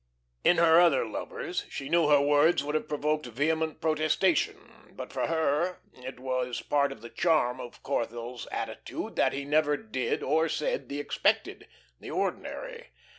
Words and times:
In 0.43 0.57
her 0.57 0.81
other 0.81 1.05
lovers 1.05 1.63
she 1.69 1.87
knew 1.87 2.07
her 2.07 2.19
words 2.19 2.63
would 2.63 2.73
have 2.73 2.87
provoked 2.89 3.27
vehement 3.27 3.79
protestation. 3.81 4.73
But 4.95 5.13
for 5.13 5.27
her 5.27 5.77
it 5.93 6.19
was 6.19 6.59
part 6.63 6.91
of 6.91 7.01
the 7.01 7.09
charm 7.11 7.59
of 7.61 7.83
Corthell's 7.83 8.47
attitude 8.51 9.15
that 9.17 9.33
he 9.33 9.45
never 9.45 9.77
did 9.77 10.23
or 10.23 10.49
said 10.49 10.89
the 10.89 10.99
expected, 10.99 11.67
the 11.99 12.09
ordinary. 12.09 12.87